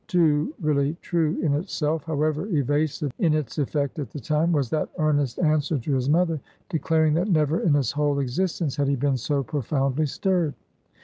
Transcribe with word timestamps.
Too 0.07 0.51
really 0.59 0.97
true 1.03 1.39
in 1.43 1.53
itself, 1.53 2.05
however 2.05 2.47
evasive 2.47 3.11
in 3.19 3.35
its 3.35 3.59
effect 3.59 3.99
at 3.99 4.09
the 4.09 4.19
time, 4.19 4.51
was 4.51 4.67
that 4.71 4.89
earnest 4.97 5.37
answer 5.37 5.77
to 5.77 5.93
his 5.93 6.09
mother, 6.09 6.41
declaring 6.69 7.13
that 7.13 7.27
never 7.27 7.59
in 7.59 7.75
his 7.75 7.91
whole 7.91 8.17
existence 8.17 8.75
had 8.77 8.87
he 8.87 8.95
been 8.95 9.17
so 9.17 9.43
profoundly 9.43 10.07
stirred. 10.07 10.55